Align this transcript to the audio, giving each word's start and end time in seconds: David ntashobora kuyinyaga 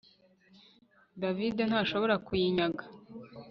David 1.21 1.55
ntashobora 1.69 2.15
kuyinyaga 2.25 2.83